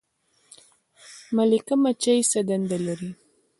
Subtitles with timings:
[1.35, 3.11] ملکه مچۍ څه دنده لري؟